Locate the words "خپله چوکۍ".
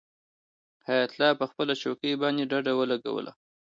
1.51-2.13